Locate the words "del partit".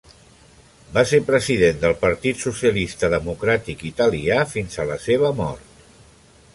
1.83-2.41